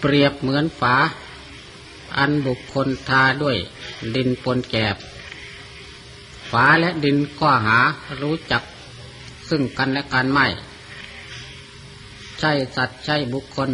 [0.00, 0.94] เปรียบเหมือนฝา
[2.18, 3.56] อันบุคคลทาด้วย
[4.14, 4.96] ดินปนแกบ
[6.50, 7.78] ฝาและดินก็หา
[8.22, 8.62] รู้จัก
[9.48, 10.46] ซึ่งกันและกันไม่
[12.40, 13.70] ใช่สัตว์ใช่บุคคล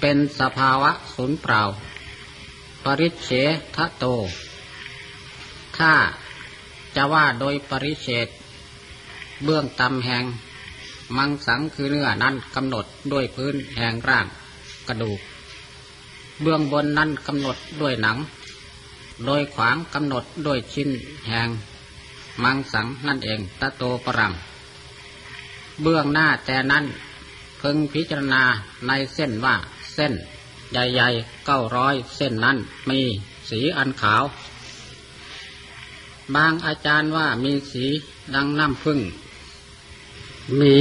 [0.00, 1.62] เป็นสภาวะสูญเปล่า
[2.84, 3.30] ปริเฉ
[3.76, 4.04] ทะโต
[5.78, 5.92] ถ้า
[6.96, 8.28] จะว่าโดยปริเฉด
[9.44, 10.24] เบื้องต่ำแห่ง
[11.16, 14.26] มังสังคือเนื้อนั้นกำหนดด้วยพื้นแห่งร่าง
[14.88, 15.20] กระดูก
[16.42, 18.18] เบื้องบนนั้นกำหนดด้วยหนัง
[19.26, 20.90] โดยขวางกำหนดด้วยชิ้น
[21.26, 21.48] แหง
[22.42, 24.32] มังสังนั่นเองตะโตปรัง
[25.82, 26.84] เบื้องหน้าแต่นั้น
[27.60, 28.42] พึงพิจารณา
[28.86, 29.54] ในเส้นว่า
[29.94, 30.12] เส้น
[30.72, 32.56] ใหญ่ๆเก้าร้อยเส้นนั้น
[32.90, 33.00] มี
[33.50, 34.22] สีอันขาว
[36.34, 37.84] บางอาจารย์ว่ามีสี
[38.34, 38.98] ดังน้ำพึ่ง
[40.60, 40.76] มี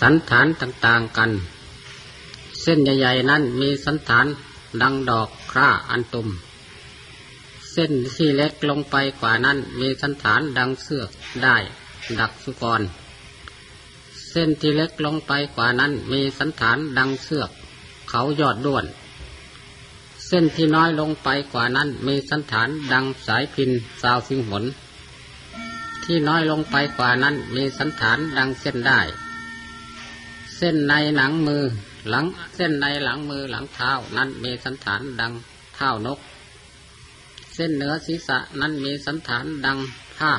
[0.00, 1.30] สันฐานต่างๆกัน
[2.62, 4.26] เส้นใหญ่ๆนั้นมีสันฐาน
[4.82, 6.28] ดังดอกคร่าอันตุม
[7.72, 11.10] เส้นที่เล็กลงไปกว่านั้นมีสันฐานดังเสือก
[11.42, 11.56] ได้
[12.18, 12.82] ดักสุกร
[14.30, 17.50] เส้นที่เล็กลงไปกว่านั้นมีสันฐานดังเสือก
[18.08, 18.84] เขายอดด้วน
[20.26, 23.70] เส้นที่น้อยลงไปกว่านั้นมีสันฐานดังสายพิน
[24.02, 24.64] สาวสิงหน
[26.04, 29.00] ที่น้อยลงไปกว่านั้นมีสันฐานดังเส้นได้
[30.56, 31.64] เส้นในหนังมือ
[32.08, 32.24] หลัง
[32.56, 35.32] เส้นในหลังมือหลังเท้านั้นมีสันฐานดัง
[35.76, 36.18] เท้านก
[37.54, 39.78] เส้นเหนือศีรษะนั้นมีสันฐานดัง
[40.18, 40.32] ผ้า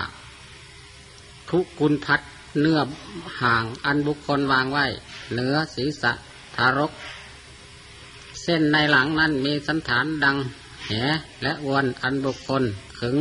[1.49, 2.21] ทุกุลพัด
[2.61, 2.79] เนื้อ
[3.41, 4.85] ห่างอันบุคคลวางไว้
[5.33, 6.11] เหนือศีรษะ
[6.55, 6.91] ทารก
[8.43, 10.37] เส้นในหลังนั้นมีสันฐานดัง
[10.87, 10.91] แห
[11.43, 12.63] และอวนอันบุคคล
[12.99, 13.15] ขึง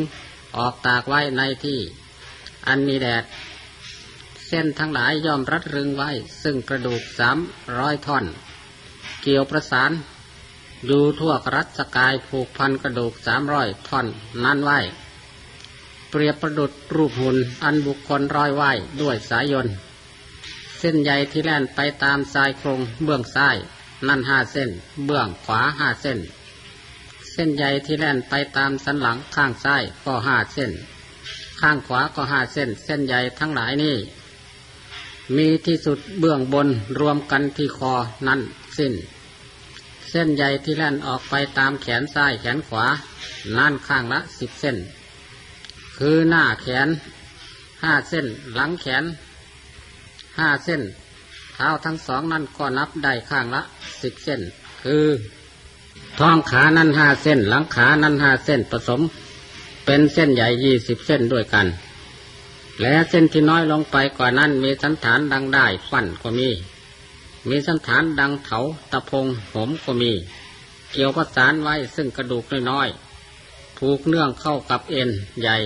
[0.57, 1.79] ออกตากไว้ในที่
[2.67, 3.25] อันมีแดด
[4.53, 6.11] เส้นทั้งหลายย่อมรัดรึงไว้
[6.43, 7.39] ซึ่งกระดูกสาม
[7.79, 8.25] ร้อยท่อน
[9.23, 9.91] เกี่ยวประสาน
[10.87, 14.07] อยู่ทั่วรัศกายผูกพันกระดูกสามร้อยท่อน
[14.45, 14.79] นั้นไว้
[16.11, 18.71] เปรียบประดุดรูปหุ่นอันบุคคลร้อยไว้
[19.03, 19.75] ด้วยสายยนต์
[20.79, 23.57] เส้นใหญ่ที่แล่นไปตามสายโครงเบื้องซ้าย
[24.09, 24.71] นั่นห้าเส้น
[25.07, 26.19] เบื้องขวาห้าเส้น
[27.33, 30.71] เส้นใหญ่ที่แล่นไปตามสันหลังข้างซ้ายก็ห้าเส้น
[31.61, 33.97] ข้างขวาก็ห้าเส้น เส้นใหญ่ทั้งหลายนี้
[35.37, 36.69] มีที่สุดเบื้องบน
[37.01, 37.93] รวมกันที่คอ
[38.27, 38.41] นั่น
[38.79, 38.93] สิ้น
[40.11, 42.85] เส้นใหญ่ที่แล่นออกไปตามแขนซ้ายแขนขวา
[43.57, 44.77] นั่นข้างละสิบเส้น
[45.99, 46.89] คือหน้าแขน
[47.83, 49.05] ห้าเส้น หลังแขน
[50.39, 50.83] ห้าเส้น
[51.55, 53.63] เท้าทั้งสองนั่นก็นับได้ข้างละ
[54.03, 54.41] สิบเส้น
[54.83, 55.07] คือ
[56.19, 59.01] ท้องขานั่นห้าเส้น หลังขานั่นห้าเส้นผสม
[59.87, 61.67] เป็นเส้นใหญ่ยี่สิบเส้นด้วยกัน
[62.81, 66.51] และเส้นที่น้อยลงไปกว่านั้นมีสันฐานดังได้ฟันก็มี
[67.49, 68.59] มีสันฐานดังเถา
[68.93, 70.13] ตะพงหมก็มี
[70.93, 75.57] เกี่ยวประสานไว้ซึ่งกระดูกน้อยๆผูกเนื่องเข้ากับเอ็นใหญ่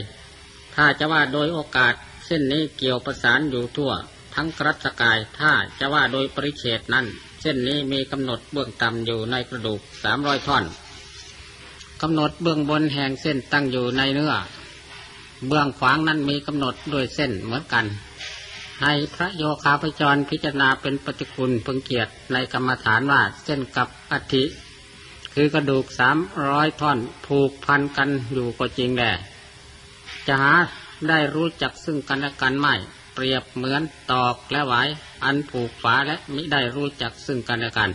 [0.74, 1.94] ถ้าจะว่าโดยโอกาส
[2.26, 3.92] เส้นนี้เกี่ยวประสานอยู่ทั่ว
[4.34, 7.06] ทั้งกรัศกายถ้าจะว่าโดยปริเฉดนั้น
[7.40, 10.64] เส้นนี้มีกำหนดเบื้องต่ำอยู่ในกระดูกสามร้อยท่อน
[12.02, 14.32] กำหนดเบื้องบนแห่งเส้นตั้งอยู่ในเนื้อ
[15.46, 17.86] เบื้องขวางนั้นมีกำหนดด้วยเส้นเหมือนกัน
[18.82, 24.44] ให้พระโยคาพจรพิจารณาเป็นปฏิคุณพึงเกียรติในกรรมฐานว่าเส้นกับอัฐิ
[25.34, 26.18] คือกระดูกสาม
[26.48, 29.12] ร้อยท่อนผูกพันกันอยู่ก็จริงแหละ
[30.26, 30.54] จะหา
[31.08, 32.74] ได้รู้จักซึ่งกันและกันไม่
[33.14, 34.74] เปรียบเหมือนตอกและหว
[35.24, 37.90] อันผูกฝาและมิได้รู้จักซึ่งกันและกัน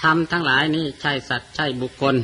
[0.00, 2.16] ทำทั้งหลายนี้ใช่สัตว์ใช่บุคคล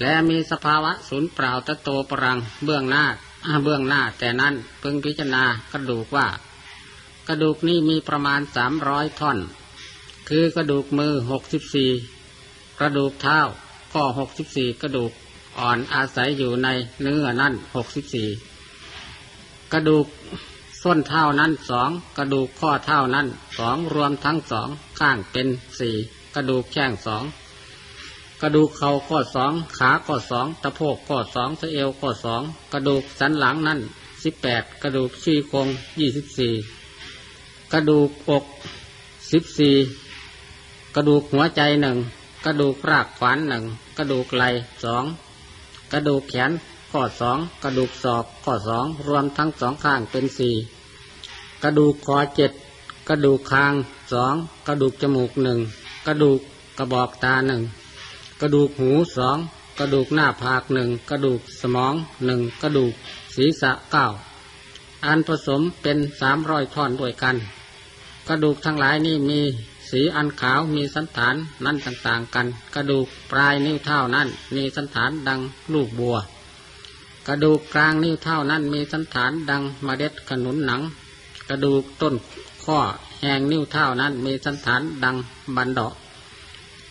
[0.00, 3.04] และมีสภาวะศูนย์เปล่าตะโตปรังเบื้องหน้า
[3.64, 6.26] เบื้องหน้าแต่นั้นพึงพิจารณากระดูกว่า
[7.28, 9.38] กระดูกนี้มีประมาณสามร้อยท่อน
[10.28, 11.90] คือกระดูกมือหกสิบสี่
[12.80, 13.38] กระดูกเท้า
[13.94, 15.12] ก็หกสิบสี่กระดูก
[15.58, 16.68] อ่อนอาศัยอยู่ใน
[17.02, 18.28] เนื้อนั่นหกสิบสี่
[19.72, 20.06] กระดูก
[20.82, 23.26] ส้นเท้านั้นสองกระดูกข้อเท้านั้น
[23.58, 24.68] สองรวมทั้งสอง
[24.98, 25.46] ข้างเป็น
[25.80, 25.94] สี่
[26.34, 27.24] กระดูกแข้งสอง
[28.42, 32.42] กระดูกเข่าก็สองขาก็สองตะโพกก็สองสะเอวก็สอง
[32.72, 33.80] กระดูกสันหลังนั่น
[34.22, 35.68] สิบแปดกระดูกชี้โครง
[36.00, 36.52] ยี่สิบสี่
[37.72, 38.44] กระดูกอก
[39.32, 39.74] สิบสี่
[40.94, 41.96] กระดูกหัวใจหนึ่ง
[42.44, 43.64] กระดูกรากขวานหนึ่ง
[43.98, 44.44] กระดูกไหล
[44.84, 45.04] สอง
[45.92, 46.50] กระดูกแขน
[46.90, 50.54] ข้อสองกระดูกศอกข้อสองรวมทั้งสองข้างเป็นสี่
[51.62, 52.52] กระดูกคอเจ็ด
[53.08, 53.72] กระดูกคาง
[54.12, 54.34] สอง
[54.68, 55.58] กระดูกจมูกหนึ่ง
[56.06, 56.40] กระดูก
[56.78, 57.62] กระบอกตาหนึ่ง
[58.40, 59.38] กระดูกหูสอง
[59.78, 61.94] กระดูกหน้าผากหนึ่งกระดูกสมอง
[62.26, 62.92] หนึ่งกระดูก
[63.36, 64.06] ศีรษะเก้า
[65.06, 67.36] อันผสมเป็นสามร้อยท่อนด้วยกัน
[68.28, 69.40] กระดูกทั้งหลายนี่มี
[69.90, 71.34] สีอันขาวมีสันฐาน
[71.64, 75.40] นั่นต่างๆกัน กระดูกปลายนิ้วเท่านั้นมีสันฐานดัง
[75.74, 76.16] ลูกบัว
[77.28, 80.80] กระดูกกลางนิ้วเท่านั้นมีสันฐานดังมเมล็ดขนุนหนัง
[81.48, 82.14] กระดูกต้น
[82.64, 82.78] ข้อ
[83.20, 85.16] แหงนิ้วเท่านั้นมีสันฐานดัง
[85.56, 85.94] บันดอก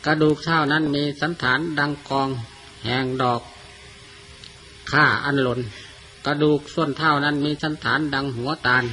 [0.05, 2.29] กระดูกเท่านั้นมีสันฐานดังกอง
[2.85, 3.41] แหงดอก
[4.91, 5.59] ข้าอันหล่น
[6.25, 8.83] กระดูกส่วนเท่านั้นมีสันฐานดังหัวตาล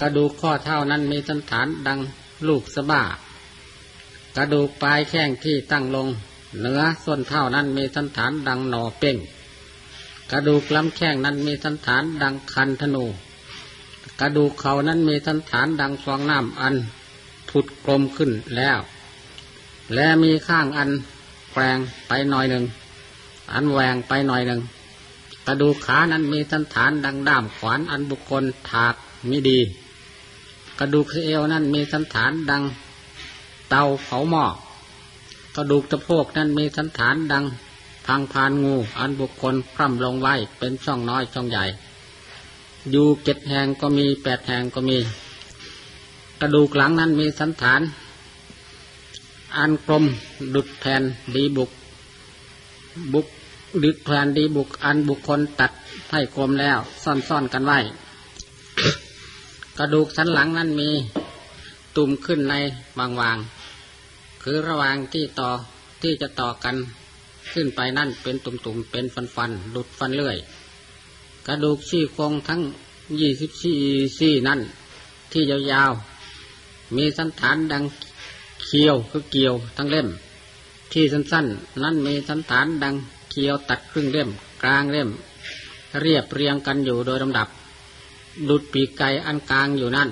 [0.00, 1.98] กระดูกข้อเท่านั้นมีสันฐานดัง
[2.48, 3.02] ลูกสะบ้า
[4.36, 6.08] กระดูกปลายแข้งที่ตั้งลง
[6.58, 9.16] เหนือส่วนเท่านั้นมีสันฐานดังหน่อเป่ง
[10.32, 13.04] กระดูกลำแข้งนั้นมีสันฐานดังคันธนู
[14.20, 16.74] กระดูกเขานั้นมีสันฐานดังฟองน้ำอัน
[17.50, 18.78] ผุดกลมขึ้นแล้ว
[19.94, 20.90] และมีข้างอัน
[21.52, 21.78] แปลง
[22.08, 22.64] ไปหน่อยหนึ่ง
[23.52, 24.60] อันแหวงไปหน่อยหนึ่ง
[25.46, 28.94] กระดูกขานั้นมีสันฐานดังด้ามขวานอันบุคคลถาก
[29.30, 29.58] มิดี
[30.78, 32.62] กระดูกเอวนั่นมีสันฐานดัง
[33.70, 34.44] เตาเผาหม้อ
[35.56, 37.44] กระดูกตะโพกนั้นมีสันฐานดัง
[38.06, 41.64] พังพานงู อันบุคคลคร่ำลงไว้เป็นช่องน้อยช่องใหญ่
[42.90, 44.98] อยู่เจ็ดแห่งก็มีแปดแห่งก็มี
[46.40, 47.80] กระดูกหลังนั้นมีสันฐาน
[49.56, 50.04] อันกลม
[50.54, 51.02] ดุดแผ่น
[51.34, 51.70] ดีบุก
[53.12, 53.26] บุก
[53.82, 55.72] ดุดแผ่นดีบุก อันบุคคลตัด
[56.10, 57.78] ให้กลมแล้ว ซ่อนๆกันไว้
[59.78, 60.90] กระดูกสันหลังนั้นมี
[61.96, 62.54] ตุ่มขึ้นใน
[62.98, 63.38] บางวาง
[64.42, 65.50] คือระหว่างที่ต่อ
[66.02, 66.76] ที่จะต่อกัน
[67.52, 70.36] ขึ้นไปนั่นเป็นตุ่มๆเป็นฟันฟันหลุดฟันเลื่อย
[71.46, 72.60] กระดูกซี่โครงทั้ง
[73.20, 73.78] ยี่สิบสี่
[74.18, 74.60] ซี่นั่น
[75.32, 77.84] ที่ยาวๆมีสันฐานดัง
[78.64, 80.08] เคียวคือเกี่ยวทั้งเล่ม
[80.92, 82.94] ที่สั้นๆ นั่นมีสันฐานดัง
[83.30, 84.28] เคียวตัดครึ่งเล่ม
[84.62, 85.08] กลางเล่ม
[86.00, 87.48] เรียบเรียงกันอยู่โดยลำดับ
[88.48, 90.10] ดุดปีกไก่อันกลางอยู่นั่น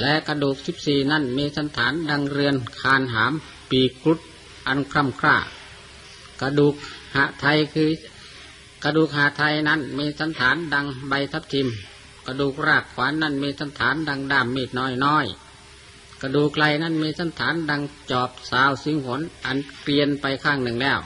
[0.00, 3.32] และกระดูกสิบสี่นั่นมีสันฐานดังเรือนคานหาม
[3.70, 4.20] ปีกรุด
[4.68, 5.36] อันคร่ำคร่า
[6.40, 6.74] กระดูก
[7.16, 7.90] หะไทยคือ
[8.84, 11.68] กระดูกหาไทยนั้นมีสันฐานดังใบทับทิม
[12.26, 15.26] กระดูกรากขวานนั้นมีสันฐานดังด้ามมีดน้อยน้อย
[16.22, 20.98] กระดูกไหลนั้นมีสันฐานดังจอบสาวสิงหนอันเปลี่ยนไปข้างหนึ่งแล้ว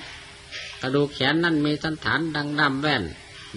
[0.83, 3.03] กระดูกแขนนั้นมีสันฐานดังด้ามแว่น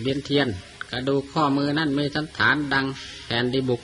[0.02, 0.48] เบียนเทียน
[0.92, 2.86] กระดูกข้อมือนั่นมีสันฐานดัง
[3.26, 3.82] แผ่นดิบุก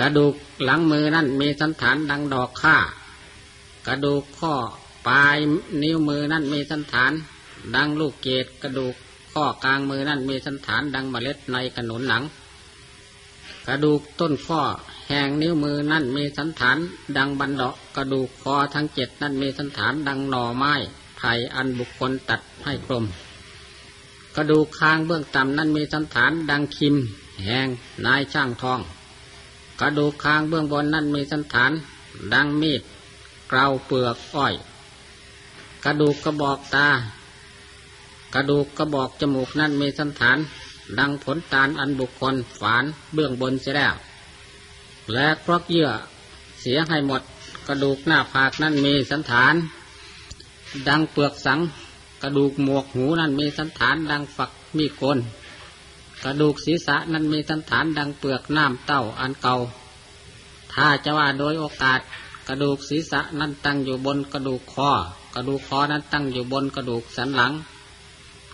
[0.00, 0.34] กระดูก
[0.64, 2.76] หลังมือนั่นมีสันฐานดังดอกข้า
[3.86, 4.54] กระดูกข้อ
[5.08, 5.36] ปลาย
[5.82, 7.12] นิ้วมือนั่นมีสันฐาน
[7.74, 8.94] ดังลูกเกดกระดูก
[9.32, 12.22] ข้อกลางมือนั่นมีสันฐานดังเมล็ดในขนุนหนัง
[13.66, 14.60] กระดูกต้นข้อ
[15.08, 16.78] แห่งนิ้วมือนั่นมีสันฐาน
[17.16, 20.74] ดังบันดอกกระดูกคอทั้งเจ็ดนั่นมีสันฐานดังหน่อไม้
[21.16, 23.04] ไผ่อันบุคคลตัดให้กลม
[24.36, 26.94] กระดูกคางเบื้องต่ำนั้นมีสันฐานดังคิม
[27.44, 27.68] แหง
[28.06, 28.80] นายช่างทอง
[29.80, 31.72] กระดูกคางเบื้องบนนั้นมีสันฐาน
[32.34, 32.82] ดังมีด
[33.48, 34.54] เกลาเปลือกอ้อย
[35.84, 36.88] กระดูกกระบอกตา
[38.34, 40.38] กระดูกกระบอกจมูกนั้นมีสันฐาน
[40.98, 42.84] ดังผลตาลอันบุคคลฝาน
[43.14, 43.96] เบื้องบนเสียแล้ว
[45.12, 45.88] และครอกเยื่อ
[46.60, 47.22] เสียให้หมด
[47.68, 49.54] กระดูกหน้าผากนั้นมีสันฐาน
[50.88, 51.60] ดังเปลือกสัง
[52.22, 55.18] กระดูกหมวกหูนั้นมีสันฐาน ดังฝักมีกน
[56.24, 59.56] กระดูกศีรษะนั้นมีสันฐานดังเปลือกน้ำเต้าอันเก่า
[60.72, 62.00] ถ้าจะว่าโดยโอกาส
[62.48, 64.90] กระดูกศีรษะนั้นตั้งอยู่บนกระดูกคอ
[65.34, 67.52] กระดูกคอนั้นตั้งอยู่บนกระดูกสันหลัง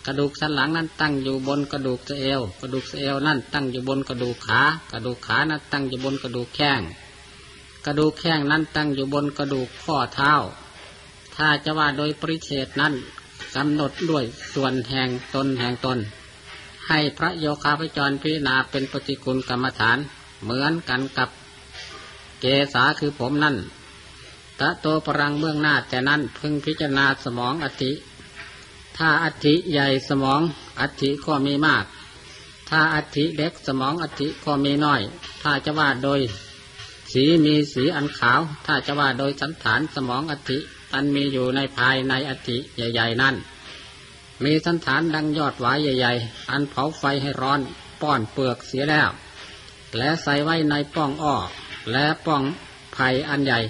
[0.07, 4.61] กระดูกสันหลังนั้นตั้งอยู่บนกระดูกสะเอว กระดูกสะเอวนั้นตั้งอยู่บนกระดูกขา
[4.93, 6.81] กระดูกขานั้นตั้งอยู่บนกระดูกแข้ง
[7.87, 10.33] กระดูกแข้งนั้นตั้งอยู่บนกระดูกข้อเท้า
[11.35, 12.95] ถ้าจะว่าโดยปริเศษนั้น
[13.57, 15.99] กำหนดด้วยส่วนแห่งตนแห่งตน
[16.89, 19.99] ให้พระโยคาพจรพิจารณาเป็นปฏิกุลกรรมฐาน
[20.43, 21.29] เหมือนกันกับ
[22.41, 22.45] เก
[22.75, 23.57] ษาคือผมนั่น
[24.61, 27.93] ตะโตปรังเบื้องหน้าแต่นั้นพึงพิจารณาสมองอธิ
[28.97, 30.41] ถ้าอธิใหญ่สมอง
[30.81, 31.85] อธิก็มีมาก
[32.71, 35.03] ถ้าอธิเล็กสมองอธิก็มีน้อย
[35.43, 36.21] ถ้าจะว่าโดย
[37.13, 40.59] สีมีสีอันขาว ถ้าจะว่าโดยสันฐานสมองอธิ
[40.95, 43.37] อันมีอยู่ในภายในอธิใหญ่ ๆ นั่น
[44.45, 47.61] มีสันฐานดังยอดหวายใหญ่ ๆ อันเผาไฟให้ร้อน
[48.01, 49.11] ป้อนเปลือกเสียแล้ว
[49.97, 51.37] และใส่ไว้ในป้องอ้อ
[51.93, 52.43] และป้อง
[52.93, 53.61] ไผ่อันใหญ่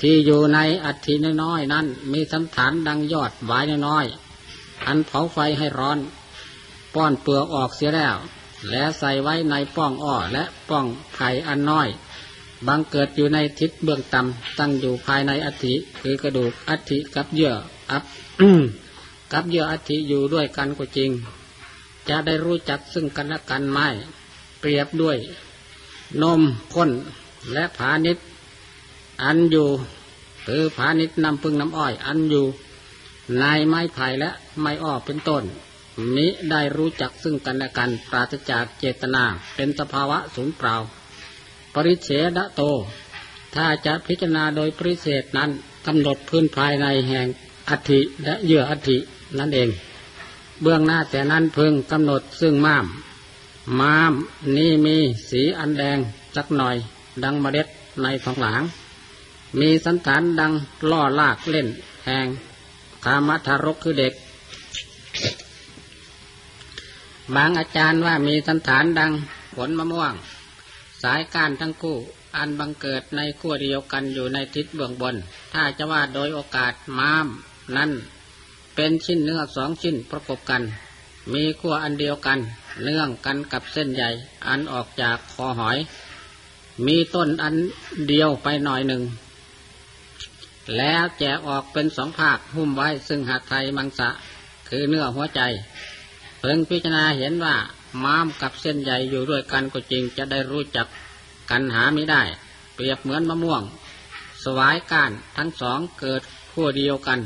[0.00, 4.23] ที่อยู่ในอัฐิน้อยๆนั้น มีสันฐานดังยอดหวายน้อยๆ
[4.86, 5.98] อันเผาไฟให้ร้อน
[6.94, 8.16] ป้อนเปลือกออกเสียแล้ว
[8.70, 11.88] และใส่ไว้ในป้องอ้อและป้องไผ่อันน้อย
[12.66, 17.52] บังเกิดอยู่ในทิศเบื้องต่ำตั้งอยู่ภายในอัฐิคือกระดูกอัฐิกับเยื่อ
[17.90, 18.04] อับ
[19.32, 21.10] กับเยื่ออัฐิอยู่ด้วยกันก็จริง
[22.08, 23.88] จะได้รู้จักซึ่งกันและกันไม่
[24.60, 25.18] เปรียบด้วย
[26.22, 26.42] นม
[26.74, 26.90] ข้น
[27.52, 28.18] และผานิด
[29.22, 29.68] อันอยู่
[30.46, 32.44] คือผานิดน้ำพึ่งน้ำอ้อย อันอยู่
[33.38, 35.44] ในไม้ไผ่และไม้อ้อเป็นต้น
[36.14, 40.74] มิได้รู้จักซึ่งกันและกันปราศจากเจตนาเป็นสภาวะสูญเปล่า
[41.74, 42.62] ปริเฉดโต
[43.54, 45.50] ถ้าจะพิจารณาโดยปริเศษนั้น
[45.86, 47.26] กำหนดพื้นภายในแห่ง
[47.68, 48.98] อัฐิและเยื่ออัฐิ
[49.38, 49.68] นั่นเอง
[50.62, 52.86] เบื้องหน้าแต่นั้นพึงกำหนดซึ่งม้าม
[53.80, 54.12] ม้าม
[54.56, 54.96] นี่มี
[55.30, 55.98] สีอันแดง
[56.36, 56.76] สักหน่อย
[57.24, 57.66] ดังเมล็ด
[58.02, 58.62] ในทองหลาง
[59.60, 60.52] มีสันฐานดัง
[60.90, 61.68] ล่อลากเล่น
[62.06, 62.26] แหง
[63.04, 64.12] คามัทารกคือเด็ก
[67.34, 69.12] บางอาจารย์ว่ามีสันฐานดัง
[69.54, 70.14] ผลมะม่วง
[71.02, 71.96] สายการทั้งคู่
[72.36, 75.16] อันบังเกิดในขั้วเดียวกันอยู่ในทิศเบื้องบน
[75.52, 77.26] ถ้าจะว่าโดยโอกาสม้าม
[77.76, 77.90] นั้น
[78.74, 80.62] เป็นชิ้นเนื้อสองชิ้นประกบกัน
[81.32, 82.38] มีขั้วอันเดียวกัน
[82.82, 84.10] เนื่องกันกับเส้นใหญ่
[84.48, 85.78] อันออกจากคอหอย
[86.86, 87.54] มีต้นอัน
[88.08, 89.02] เดียวไปหน่อยหนึ่ง
[90.76, 94.08] แล้วแจกออกเป็นสองภาคหุ้มไว้ซึ่งหัตไทยมังสะ
[94.68, 95.40] คือเนื้อหัวใจ
[96.40, 97.56] เพิ่งพิจารณาเห็นว่า
[98.04, 100.86] ม้ามกับเส้นใหญ่อยู่ด้วยกันก็จริงจะได้รู้จัก
[101.50, 102.22] กันหาไม่ได้
[102.74, 103.62] เปรียบเหมือนมะม่วง
[104.44, 107.20] สวายก้านทั้งสองเกิดขั้วเดียวกัน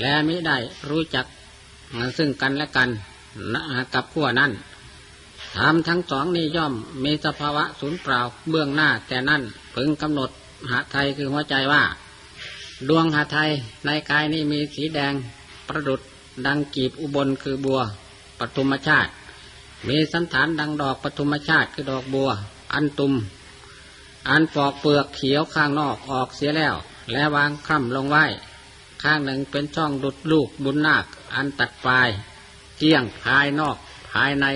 [0.00, 0.56] และไม่ได้
[0.88, 1.26] รู้จัก
[2.16, 2.88] ซึ่งกันและกัน
[3.94, 4.52] กับขั้วนั้น
[5.56, 8.20] ทำทั้งสองนี้ย่อมมีสภาวะศูนย์เปล่า
[8.50, 9.42] เบื้องหน้าแต่นั่น
[9.74, 10.30] พึงกำหนด
[10.70, 11.82] หาไทยคือหัวใจว่า
[12.86, 13.50] ดวงหาไทย
[13.86, 15.14] ในกายนี้มีสีแดง
[15.68, 16.00] ประดุด
[16.46, 17.80] ดังกีบอุบลคือบัว
[18.38, 19.10] ปฐุมชาติ
[19.88, 22.30] มีสันฐานดังดอกปฐุมชาติคือดอกบัว
[22.74, 23.14] อันตุม
[24.30, 26.74] อันปอกเปลือกเขียวข้างนอกออกเสียแล้ว
[27.12, 28.24] และวางคร่ำลงไว้
[29.02, 31.04] ข้างหนึ่งเป็นช่องดุดลูกบุญนาค
[31.34, 32.08] อันตัดปลาย
[32.78, 33.76] เจียงภายนอก
[34.10, 34.46] ภายใน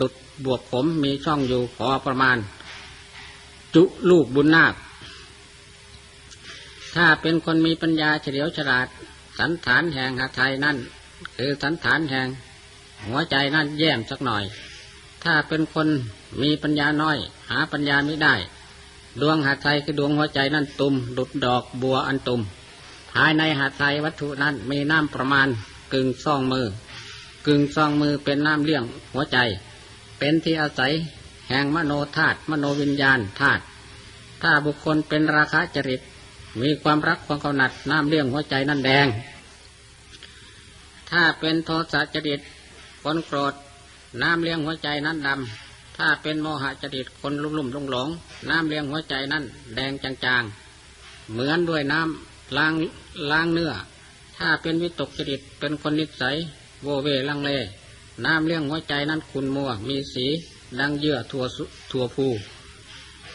[0.00, 0.12] ดุด
[0.44, 2.38] บวกผมมีช่องอยู่พอประมาณ
[3.74, 4.74] จุลูกบุญนาค
[6.96, 8.86] ถ้าเป็นคนมีปัญญาเฉลียวฉลาด
[9.38, 10.76] สันฐานแห่งหาไทยนั่น
[11.36, 12.28] คือสันฐานแห่ง
[13.06, 14.44] หัวใจนั่นแย่มสักหน่อย
[15.24, 15.88] ถ้าเป็นคน
[16.42, 17.18] มีปัญญาน้อย
[17.50, 18.34] หาปัญญาไม่ได้
[19.20, 22.40] ดวงหาไทยคือดวงหัวใจนั่นตุ่มดุดดอกบัวอันตุ่ม
[23.12, 25.48] ภายในหาไทยวัตถุนั้นมีน้ำประมาณ
[25.94, 26.66] กึ่งซองมือ
[27.46, 29.38] กึ่งซองมือเป็นน้ำเลี้ยงหัวใจ
[30.18, 30.92] เป็นที่อาศัย
[31.48, 33.62] แห่งมโนธาตุมโนวิญญาณธาตุ
[34.42, 36.00] ถ้าบุคคลเป็นราคะจริต
[36.62, 39.06] มีความรักความกำหนัดน้ำเลี้ยงหัวใจนั่นแดง
[41.10, 42.40] ถ้าเป็นโทสะจริต
[43.02, 43.54] คนโกรธ
[44.22, 48.08] น้ำเลี้ยงหัวใจนั้นดำถ้าเป็นโมหะจดิตคนลุ่มลุ่มหลงหลง
[48.50, 49.44] น้ำเลี้ยงหัวใจนั่น
[49.74, 52.72] แดงจางๆ เหมือนด้วยน้ำล้าง
[53.30, 53.72] ล้างเนื้อ
[54.36, 56.36] ถ้าเป็นวิตกจดิตเป็นคนนิสัย
[56.82, 57.50] โวเวลังเล
[58.24, 60.26] น้ำเลี้ยงหัวใจนั้นขุนมัวมีสี
[60.80, 61.44] ดังเยื่อถั่ว
[61.90, 62.26] ถั่วภู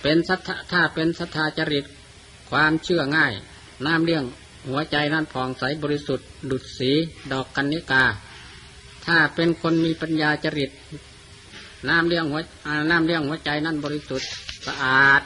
[0.01, 1.85] เป็นสัทธถ้าเป็นสัทธาจริต
[2.51, 3.33] ความเชื่อง่าย
[3.85, 4.23] น้ำเลี้ยง
[4.69, 6.91] หัวใจนั้นผ่องใสบริสุทธิ์ ดุดสี
[7.31, 8.03] ดอกกันนิกา
[9.05, 10.71] ถ้าเป็นคนมีปัญญาจริต
[11.89, 12.41] น้ำเลี้ยงหัว
[12.91, 14.27] น้ำเลี้ยงหัวใจนั่นบริสุทธิ์
[14.65, 15.21] สะอาด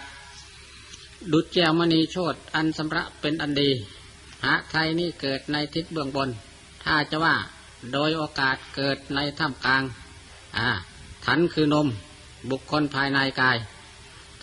[1.33, 3.69] ดุจแก้วมณีโชตอันสำระเป็นอันดี
[4.45, 6.29] หะไทยนี่เกิดในทิศเบื้องบน
[6.83, 7.35] ถ้าจะว่า
[7.93, 9.83] โดยโอกาสเกิดในถ้ำกลาง
[10.57, 10.69] อ่า
[11.25, 11.87] ทันคือนม
[12.49, 13.57] บุคคลภายในกาย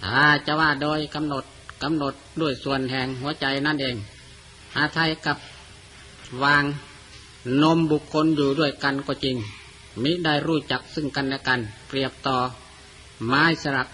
[0.04, 1.44] ถ้าจะว่าโดยกำหนด
[1.82, 3.96] กำหนดด้วยส่วนแห่งหัวใจนั่นเอง
[4.74, 5.38] หาไทยกับ
[6.42, 6.64] วาง
[7.62, 9.36] นมบุคคลอยู่ด้วยกันก็จริง
[10.02, 12.36] มิได้รู้จักซึ่งกันและกัน เปรียบต่อ
[13.26, 13.88] ไม้สลัก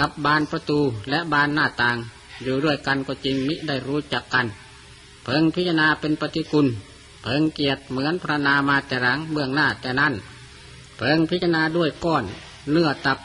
[0.00, 0.80] กับบานประตู
[1.10, 1.96] และบานหน้าต่าง
[2.42, 4.46] อยู่ด้วยกันก็จริง มิได้รู้จักกัน
[5.24, 6.66] เพิงพิจารณาเป็นปฏิกุล
[7.22, 10.14] เพิงเกียรติเหมือนพระนามาแต่หลังเบื้องหน้าแต่นั้น
[10.96, 12.24] เพิงพิจารณาด้วยก้อน
[12.70, 13.18] เนื้อตับ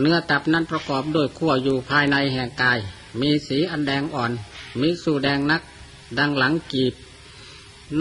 [0.00, 2.78] เนื้อตับนั้นประกอบด้วยขั้วอยู่ภายในแห่งกาย
[3.20, 4.32] มีสีอันแดงอ่อน
[4.80, 5.62] มีสูแดงนัก
[6.18, 6.94] ดังหลังกีบ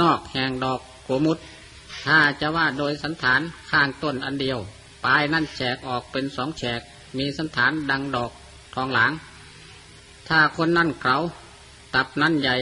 [0.01, 1.37] นอกแห่งดอกโกมุด
[2.05, 4.59] ถ้าจะว่าโดยสันฐานข้างต้นอันเดียว
[5.05, 6.81] ปลายนั่นแฉกออกเป็นสองแฉก
[7.17, 8.31] มีสันฐานดังดอก
[8.73, 9.11] ทองหลาง
[10.27, 11.15] ถ้าคนนั่นเขา
[11.95, 12.55] ตับนั้นใหญ่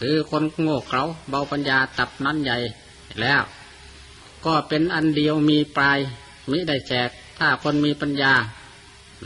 [0.00, 2.56] คือคนโง่เขาเบาปัญญาตับนั้นใหญ่
[3.20, 3.42] แล้ว
[4.46, 5.98] ก็เป็นอันเดียวมีปลาย
[6.50, 8.32] มิได้แฉกถ้าคนมีปัญญา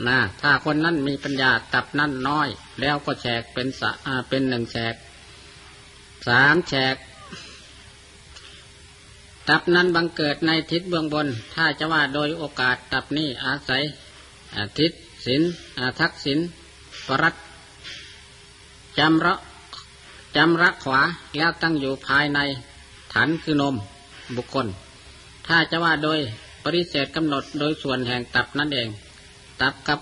[0.07, 2.49] นะถ้าคนนั้นมีปัญญาตับนั้นน้อย
[2.81, 3.91] แล้วก็แฉกเป็นสะ
[4.29, 4.95] เป็นหนึ่งแฉก
[6.27, 6.95] สามแฉก
[9.49, 13.83] ตับนั้นบังเกิดในทิศเบื้องบน ถ้าจะว่าโดยโอกาสตับนี้อาศัย
[14.79, 14.91] ทิศ
[15.25, 15.41] ศิน
[15.99, 16.39] ทักษิน
[17.07, 17.35] ปรัต
[18.99, 19.35] จำระ
[20.35, 21.01] จำระขวา
[21.37, 22.39] แล้วตั้งอยู่ภายใน
[23.13, 23.75] ฐานคือนม
[24.35, 24.67] บุคคล
[25.47, 26.19] ถ้าจะว่าโดย
[26.63, 28.89] ปริเสธกำหนดโดยส่วนแห่งตับนั่นเอง
[29.61, 29.99] ตับกับ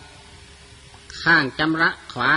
[1.24, 2.32] ข้างจำระขวา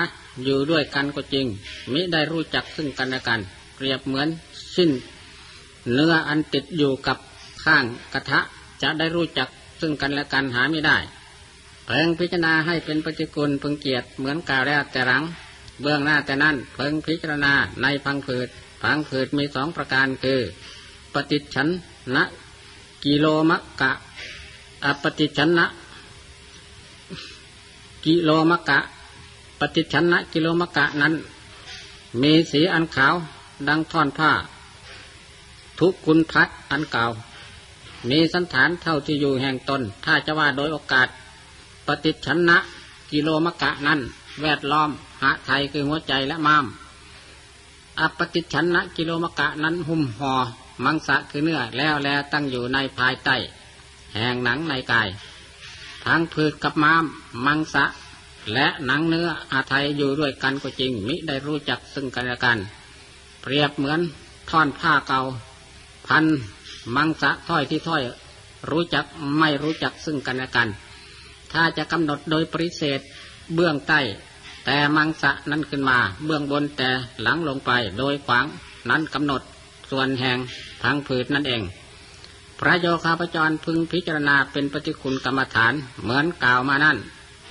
[0.45, 1.47] อยู่ด้วยกันก็จริง
[1.93, 3.41] มิได้รู้จักซึ่งกันและกัน
[3.77, 4.29] เปรียบเหมือน
[4.77, 4.91] สิ้น
[5.93, 7.19] เนื้ออันติดอยู่กับ
[7.65, 8.41] ข้างกระทะ
[8.83, 9.49] จะได้รู้จัก
[9.81, 10.99] ซึ่งกันและกันหาไม่ได้
[11.87, 15.23] เพิ่งพิจารณาให้เป็นปฏิกุลพึงเกียรติเหมือนกาวแล้วแต่หลัง
[15.83, 18.49] เบื้องหน้าแต่นั้นเพิ่งพิจารณาในพังผืด
[18.83, 20.41] พังผืดมีสองประการคือ
[21.15, 21.69] ปฏิชัน
[22.17, 22.25] นะ
[23.05, 23.93] กิโลมะกะ
[24.85, 25.67] อปฏิชันนะ
[28.07, 28.79] กิโลมะกะ
[29.59, 31.15] ปฏิชันนะกิโลมะกะนั้น
[32.23, 33.15] มีสีอันขาว
[33.69, 34.33] ดังท่อนผ้า
[35.79, 37.05] ทุกคุณพัดอันเก่า
[38.09, 41.09] มีสันฐานเท่าที่อยู่แห่งตน ถ้าจะว่าโดยโอกาส
[41.87, 42.57] ปฏิชันนะ
[43.13, 44.01] กิโลมะกะนั้น
[44.43, 44.91] แวดล้อม
[45.23, 46.67] หาไทยคือหัวใจและม้าม
[48.01, 50.35] อปฏิชันนะกิโลมะกะนั้นหุ้มห่อ
[50.85, 53.37] มังสะคือเนื้อแล้วแลตั้งอยู่ในภายใต้
[54.15, 55.09] แห่งหนังในกาย
[56.07, 57.05] ทางพืชกับม้าม
[57.47, 57.85] มังสะ
[58.53, 62.59] และหนังเนื้ออาไทยอยู่ด้วยกันก็จริง มิได้รู้จักซึ่งกันและกัน
[63.43, 64.01] เปรียบเหมือน
[64.51, 65.21] ท่อนผ้าเก่า
[66.07, 66.25] พัน
[66.97, 68.03] มังสะถ้อยที่ถ้อย
[68.71, 69.05] รู้จัก
[69.39, 70.69] ไม่รู้จักซึ่งกันและกัน
[71.53, 73.01] ถ้าจะกำหนดโดยปริเศษ
[73.55, 74.01] เบื้องใต้
[74.65, 76.91] แต่มังสะนั้นขึ้นมา เบื้องบนแต่
[77.23, 78.47] หลังลงไปโดยขวาง
[78.91, 79.43] นั้นกำหนด
[79.91, 80.39] ส่วนแห่ง
[80.83, 81.63] ทางผืดนั่นเอง
[82.61, 86.99] พระโยคาปจรพึงพิจารณาเป็นปฏิคุณกรรมฐานเหมือนกล่าวมานั่น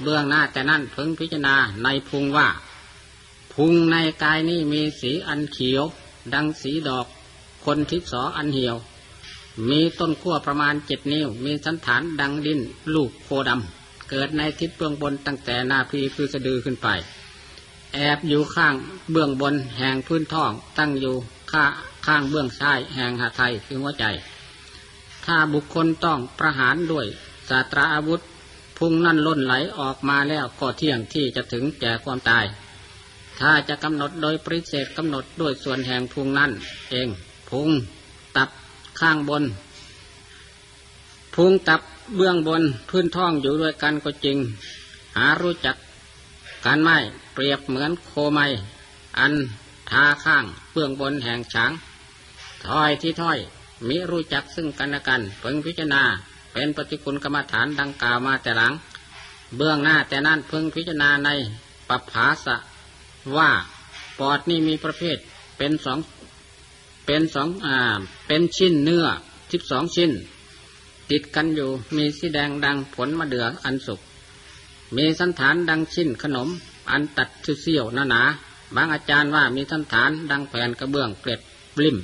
[0.03, 2.47] เบื้องหน้าแต่นั่นพึงพิจารณาในพุงว่า
[3.53, 5.83] พุงในกายนี้มีสีอันเขียว
[6.33, 7.05] ดังสีดอก
[7.65, 8.75] คนทิศออันเหี่ยว
[9.69, 12.59] มีต้นขั้วประมาณเจ็ดนิ้ว มีสันฐานดังดิน
[12.93, 16.87] ลูกโคดำเกิดในทิศเบื้องบนตั้งแต่นาพีคือสะดือขึ้นไป
[17.93, 18.75] แอบอยู่ข้าง
[19.11, 21.15] เบื้องบนแห่งพื้นท้องตั้งอยู่
[21.51, 21.63] ข้า
[22.05, 24.05] ข้างเบื้องซ้ายแห่งหาไทยคือหัวใจ
[25.25, 27.07] ถ้าบุคคลต้องประหารด้วย
[27.49, 28.21] สาตราอาวุธ
[28.77, 32.45] พุ่งนั่นล้นไหลออกมาแล้วก็เที่ยงที่จะถึงแก่ความตาย
[33.39, 36.51] ถ้าจะกำหนดโดยปริเศษกำหนดด้วยส่วนแห่งพุงนั่น
[36.91, 37.09] เอง
[37.49, 37.69] พุง
[38.37, 38.49] ตับ
[38.99, 39.43] ข้างบน
[41.35, 41.81] พุงตับ
[42.15, 44.37] เบื้องบนพื้นท้องอยู่ด้วยกันก็จริง
[45.15, 45.75] หารู้จัก
[46.65, 46.97] การไม่
[47.33, 48.39] เปรียบเหมือนโคไม
[49.19, 49.33] อัน
[49.91, 51.71] ทาข้างเบื้องบนแห่งฉาง
[52.67, 53.39] ถ้อยที่ถ้อย
[53.87, 56.03] มิรู้จักซึ่งกันและกันเพิ่งพิจารณา
[56.53, 58.73] เป็นปฏิคุณกรรมฐานดังกล่าวมาแต่หลัง
[59.57, 61.29] เบื้องหน้าแต่นั้นเพิ่งพิจารณาใน
[61.89, 62.55] ปัภาสะ
[63.37, 63.49] ว่า
[64.19, 65.17] ปอดนี่มีประเภท
[65.57, 65.99] เป็นสอง
[67.05, 67.77] เป็นสองอ่า
[68.27, 69.05] เป็นชิ้นเนื้อ
[69.51, 70.11] สิบสองชิ้น
[71.11, 73.99] ติดกันอยู่มีสีแดงดังผลมะเดื่ออันสุก
[74.95, 76.49] มีสันฐานดังชิ้นขนม
[76.91, 77.29] อันตัด
[77.61, 78.21] เสี้ยวหนาหนา
[78.75, 81.39] บางอาจารย์ว่ามีสันฐานดังแผ่นกระเบื้องเกล็ด
[81.77, 81.97] บลิม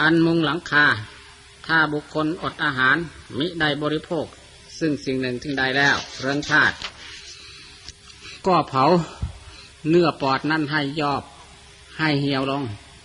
[0.00, 0.86] อันมุงหลังคา
[1.66, 2.96] ถ้าบุคคลอดอาหาร
[3.38, 4.26] มิได้บริโภค
[4.78, 6.76] ซึ่งสิ่งหนึ่งถึงใดแล้วเรื่องชาติ
[8.46, 8.84] ก็เผา
[9.90, 11.22] เนื้อปอดนั่นให้ยอบ
[11.98, 12.62] ให้เหี่ยวลง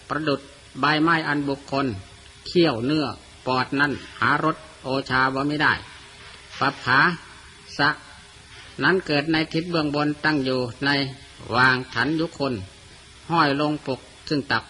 [0.10, 0.42] ประดุด
[0.82, 1.86] ใบไม้อันบุคคล
[2.48, 3.06] เคี่ยวเนื้อ
[3.48, 5.74] ปอดนั่นหารสโอชาว่าไม่ได้
[6.60, 7.00] ปับผา
[7.78, 7.90] สะ
[8.84, 10.90] นั้นเกิดในทิศเบื้องบนตั้งอยู่ใน
[11.56, 12.54] วางถันยุคน
[13.32, 14.00] ห้อยลงปก
[14.30, 14.64] ซึ่งตับ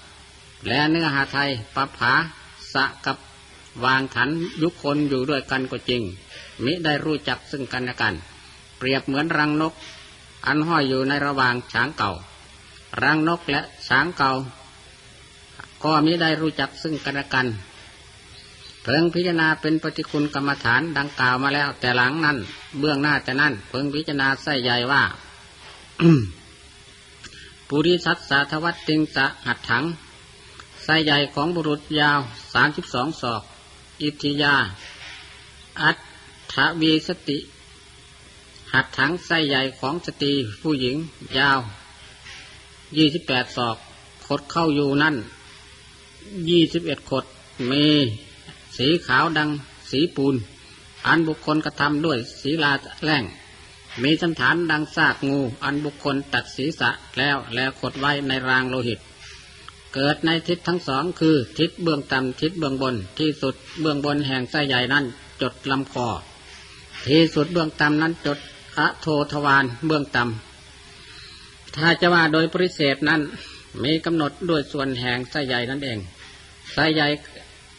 [0.67, 2.13] และเนื้อหาไทยปับผา
[2.74, 3.17] สะกับ
[3.84, 4.30] วางถัน
[4.62, 6.02] ยุคนอยู่ด้วยกันก็จริง
[6.63, 8.13] มิได้รู้จักซึ่งกันและกัน
[8.78, 9.74] เปรียบเหมือนรังนก
[10.45, 12.12] อันห้อยอยู่ในระหว่างช้างเก่า
[13.04, 14.32] รังนกและช้างเก่า
[15.84, 17.48] ก็มิได้รู้จักซึ่งกันและกัน
[18.82, 22.38] เพิ่งพิจารณาเป็นปฏิคุณกรรมฐานดังกล่าวมาแล้ว แต่หลังนั้น
[22.80, 25.04] เบื้องหน้าแต่นั้นเพิ่งพิจารณาใส่ใหญ่ว่า
[27.67, 29.84] ปุริสัตสาทวัตติงสะหัดถัง
[30.91, 32.19] ไส้ใหญ่ของบุรุษยาว
[32.54, 33.41] สามสิบสองศอก
[34.02, 34.56] อิทธิยา
[35.82, 35.97] อัต
[36.54, 37.38] ถวีสติ
[38.73, 40.95] หัดถังไส้ใหญ่ของสตรีผู้หญิง
[41.38, 41.60] ยาว
[42.97, 43.78] ยี่สิบแปดศอก
[44.28, 45.15] ขดเข้าอยู่นั่น
[46.49, 47.25] ยี่สิบเอ็ดขด
[47.71, 47.86] มี
[48.78, 49.49] สีขาวดัง
[49.91, 50.36] สีปูน
[51.08, 52.71] อันบุคคลกระทำด้วยศีลา
[53.06, 53.23] แรง
[54.04, 58.99] มีสันฐานดังซากงู อันบุคคลตัดศีรษะแล้วแล้วขดไว้ในรางโลหิต
[59.95, 65.06] เกิดในทิศทั้งสองคือทิศเบื้องต่ำทิศเบื้องบน ที่สุดเบื้องบนแห่งไส้ใหญ่นั้น
[65.41, 66.08] จดลำคอ
[67.08, 68.38] ที่สุดเบื้องต่ำนั้นจด
[68.78, 73.21] อะโททวารเบื้องต่ำถ้าจะว่าโดยปริเศษนั้น
[73.84, 75.99] มีกำหนดด้วยส่วนแห่งไส้ใหญ่นั่นเอง
[76.73, 77.08] ไส้ใหญ่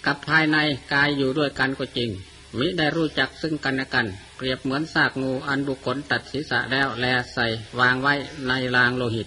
[0.07, 0.57] กับภายใน
[0.93, 2.11] กายอยู่ด้วยกันก็จริง
[2.59, 7.47] มิได้รู้จักซึ่งกันและกัน เปรียบเหมือนซากงูอันบุคคลตัดศีรษะแล้วแลใส่
[7.81, 8.15] วางไว้
[8.49, 9.23] ในรางโลหิ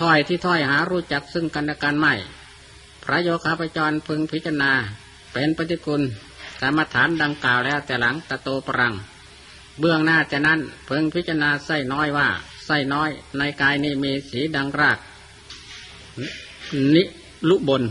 [0.00, 2.14] ถ้อยที่ถ้อยหารู้จักซึ่งกันและกันไม่
[3.04, 4.72] พระโยคาปจรพึงพิจารณา
[5.32, 6.02] เป็นปฏิกุล
[6.60, 8.94] กรรมฐานดังกล่าวแล้วแต่หลังตะโตปรัง
[9.80, 12.28] เบื้องหน้าจะนั้นพิ่งพิจารณาไส้น้อยว่า
[12.66, 14.98] ไส้น้อยในกายนี้มีสีดังราก
[16.94, 17.02] นิ
[17.48, 17.82] ลุบน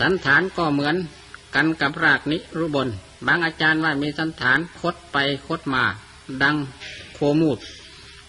[0.00, 0.96] สันฐานก็เหมือน
[1.54, 2.88] กันกับรากนิรุบน
[3.26, 5.84] บางอาจารย์ว่ามีสันฐานคดไปคดมา
[6.42, 6.56] ดัง
[7.14, 7.58] โคมูด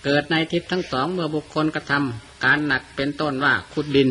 [0.04, 4.10] เกิดในทิศทั้งสองเมื่อบุคคลกระทำ การหนักเป็นต้นว่าขุดดิน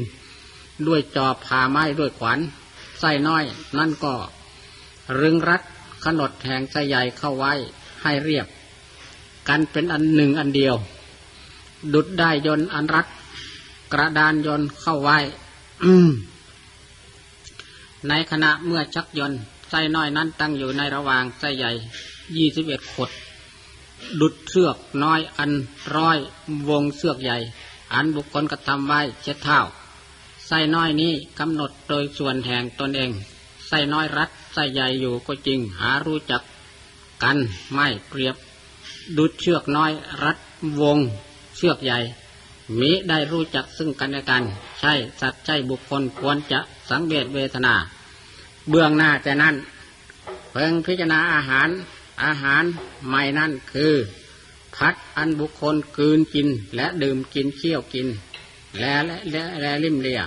[0.86, 2.38] ด้วยจอบผ่าไม้ด้วยขวาน
[3.00, 3.44] ไส้น้อย
[3.78, 4.14] นั่นก็
[5.20, 5.62] รึงรัด
[6.04, 7.52] ขนดแห่งไส้ใหญ่เข้าไว้
[8.02, 8.46] ให้เรียบ
[9.48, 10.74] กันเป็นอันหนึ่งอันเดียว
[11.94, 13.06] ดุดได้ยนอันรัด
[13.92, 15.18] กระดานยนเข้าไว้
[18.08, 19.32] ในขณะเมื่อชักยน
[19.70, 21.70] ไส้น้อยนั้นตั้งอยู่ในระหว่างไส้ใหญ่
[22.36, 23.10] ยี่สิบเอ็ดขด
[24.20, 25.50] ดุดเสือกน้อยอัน
[25.96, 26.18] ร้อย
[26.68, 27.38] วงเสือกใหญ่
[27.94, 29.58] อันบุคคลกระทำไว้เช็ดเท้า
[30.46, 33.10] ไส้น้อยนี้กำหนดโดยส่วนแห่งตนเอง
[33.68, 36.42] ไส้น้อยรัดไส้ใหญ่อยู่ก็จริงหารู้จัก
[37.22, 37.38] กัน
[37.72, 38.36] ไม่เปรียบ
[39.18, 40.38] ดุดเชือกน้อยรัด
[40.80, 40.98] วง
[41.56, 41.98] เชือกใหญ่
[42.80, 44.42] มิได้รู้จักซึ่งกันและกัน
[44.80, 47.74] ใช่สัตว์ใช่บุคคลควรจะสังเวชเวทนา
[48.70, 49.54] เบื้องหน้าแต่นั้น
[50.50, 51.68] เพิ่งพิจารณาอาหาร
[52.24, 52.64] อาหาร
[53.08, 53.92] ใหม่นั่นคือ
[54.76, 58.08] พัดอันบุคคลกืนกิน และดื่มกินเคี่ยวกิน
[58.78, 60.20] และและและและลิมเลีย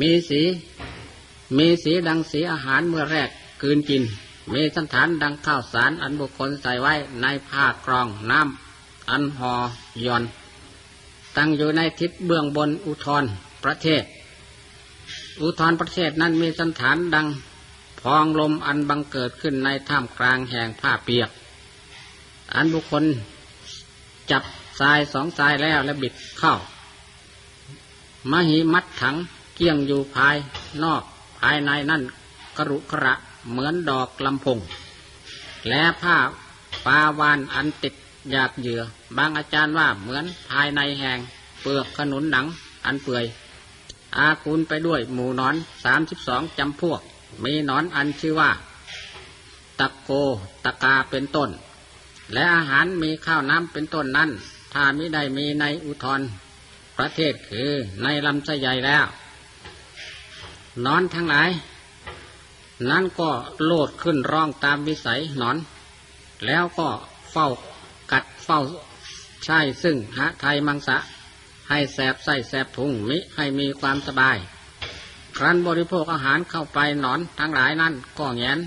[0.00, 0.42] มีสี
[1.56, 3.28] มีสีดังสีอาหารเมื่อแรก
[3.62, 4.02] กืนกิน
[4.52, 9.54] มีสันฐานดังข้าวสารอันบุคคลใส่ไว้ในผ้ากรองน้ำอันหอ
[10.06, 10.24] ย่อน
[11.36, 13.24] ตั้งอยู่ในทิศเบื้องบนอุทร
[13.64, 14.02] ประเทศ
[15.42, 17.26] อุทรประเทศนั้นมีสันฐานดัง
[18.00, 21.30] พองลมอันบังเกิดขึ้นในท่ามกลางแห่งผ้าเปียก
[22.54, 23.04] อันบุคคล
[24.32, 24.42] จับ
[24.80, 26.54] ทรายสองทรายแล้วและบิดเข้า
[28.30, 29.16] มหิมัดถัง
[29.54, 30.36] เกี่ยงอยู่ภาย
[30.82, 31.02] นอก
[31.40, 32.02] ภายในนั่น
[32.56, 33.14] กรุกระ
[33.50, 34.58] เหมือนดอกลำพง
[35.68, 36.16] และผ้า
[36.86, 37.94] ปาวานอันติด
[38.30, 38.80] อยากเหยื่อ
[39.16, 41.18] บางอาจารย์ว่าเหมือนภายในแห่ง
[41.62, 42.46] เปลือกขนุนหนัง
[42.86, 43.24] อันเปื่อย
[44.16, 47.00] อาคูณไปด้วยหมูนอนสามสิบสองจำพวก
[47.44, 48.50] มีนอนอันชื่อว่า
[49.78, 50.10] ตะโก
[50.64, 51.50] ตะกาเป็นต้น
[52.32, 54.30] และอาหารมีข้าวน้ำเป็นต้นนั้น
[54.72, 56.20] ถ้ามิได้มีในอุทร
[56.96, 57.70] ประเทศคือ
[58.02, 59.04] ในลำไส้ใหญ่แล้ว
[60.86, 61.50] นอนทั้งหลาย
[62.90, 63.30] นั้นก็
[63.64, 65.56] โลดขึ้นร้องตามวิสัยนอน
[66.46, 66.88] แล้วก็
[67.32, 67.48] เฝ้า
[68.12, 68.60] กัดเฝ้า
[69.44, 70.98] ใช่ซึ่งหาไทยมังสะ
[71.68, 74.36] ให้แสบไส้แสบพุงมิให้มีความสบาย
[75.36, 78.58] ครั้นบริโภคอาหารเข้าไปนอนทั้งหลายนั้นก็แงน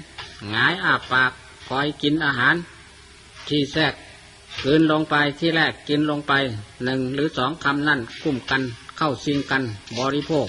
[0.51, 1.31] หงายอาปาก
[1.67, 2.55] คอยกินอาหาร
[3.49, 3.93] ที่แทรก
[4.65, 6.33] กินลงไปที่แรกกินลงไป
[6.85, 8.61] หนึ่งหรือสองคำนั่นกุ้มกัน
[8.97, 9.63] เข้าซิงกัน
[9.97, 10.47] บริโภค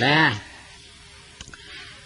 [0.00, 0.18] และ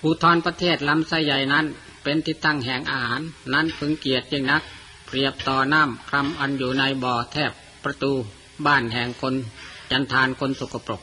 [0.00, 1.66] ภูทรประเทศลำไส้ใหญ่นั้น
[2.02, 3.20] เป็นที่ตั้งแห่งอาหาร
[3.52, 4.62] นั้นพึงเกียรติยิ่งนัก
[5.06, 7.52] เปรียบต่อน้ำคำอันอยู่ในบ่อแทบ
[7.84, 8.12] ประตู
[8.66, 9.34] บ้านแห่งคน
[9.90, 11.02] จันทานคนสกปรก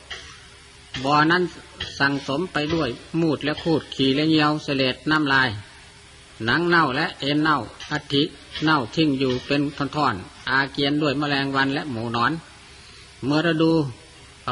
[1.04, 1.42] บ่อนั้น
[1.98, 2.88] สั่งสมไปด้วย
[3.20, 5.48] มูดและคูดขี่และเยียวเสลดน้ำลาย
[6.44, 7.58] หนังเน่าและเอ็นเน่า
[7.92, 8.22] อัฐิ
[8.62, 9.62] เน่าทิ้งอยู่เป็น
[9.96, 12.32] ท่อนๆอาเกียนด้วยแมลงวันและหมูนอน
[13.24, 13.72] เมื่อฤดู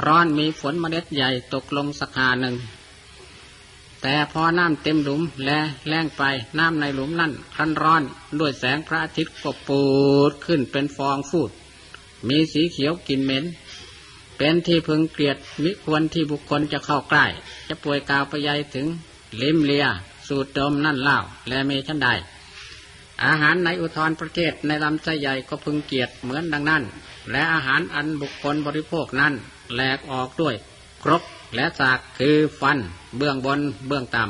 [0.07, 2.55] ร้อนมีฝนเมล็ดใหญ่ตกลงสักหาหนึ่ง
[4.03, 5.59] แต่พอน้ำเต็มหลุมและ
[5.89, 6.23] แรงไป
[6.59, 8.03] น้ำในหลุมนั่นคันร้อน
[8.41, 9.83] ด้วยแสงพระอาทิตย์ก็ปู
[10.31, 11.51] ดขึ้นเป็นฟองฟูด
[12.29, 13.45] มีสีเขียวกลิ่นเหม็น
[14.37, 17.27] เป็นที่พึงเกลียดมิควรที่บุคคลจะเข้าใกล้
[17.69, 18.87] จะป่วยกาวไปยัยถึง
[19.43, 19.87] ลิมเลีย
[20.27, 22.09] สูดดมนั่นเล่าและเมชันใด
[23.25, 26.83] อาหารในอุทรประเทศในลำไส้ใหญ่ก็พึงเกียรติเหมือนดังนั้น
[27.31, 29.33] และอาหารอันบุคคลบริโภคนั้น
[29.75, 30.55] แหลกออกด้วย
[31.03, 31.23] ครบ
[31.55, 32.79] และสากคือฟัน
[33.17, 34.23] เบื้องบนเบื้องต่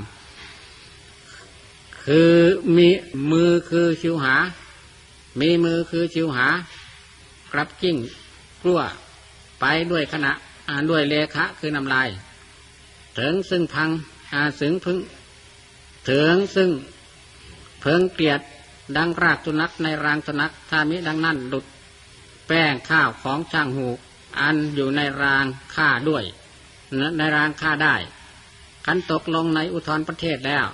[1.19, 2.35] ำคือ
[2.77, 2.89] มี
[3.31, 4.35] มือคือชิวหา
[5.41, 6.49] มีมือคือชิวหา
[7.53, 7.97] กรับจิ้ง
[8.63, 8.81] กลัว
[9.61, 10.33] ไปด้วยขณะ
[10.91, 12.09] ด้วยเลขะคือน้ำลาย
[13.19, 13.91] ถึงซึ่งพัง
[14.35, 14.99] อาสึงพึ่ง
[16.11, 16.71] ถึงซึ่ง
[17.81, 18.41] เพิงเกลียด
[18.97, 21.65] ดังรากสุนัขในรางสุนัขถ้ามิดังนั้นดุด
[22.49, 23.89] แป้งข้าวของช่างหู
[24.41, 26.25] อันอยู่ในรางข้าด้วย
[27.19, 27.97] ในรางค่าได้
[28.87, 30.67] ขันตกลงในอุทธรประเทศแล้ว